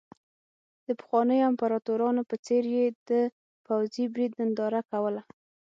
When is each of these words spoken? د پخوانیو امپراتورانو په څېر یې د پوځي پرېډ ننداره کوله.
د 0.87 0.89
پخوانیو 0.99 1.47
امپراتورانو 1.51 2.21
په 2.29 2.35
څېر 2.45 2.63
یې 2.75 2.85
د 3.09 3.11
پوځي 3.65 4.05
پرېډ 4.13 4.31
ننداره 4.39 4.81
کوله. 4.91 5.21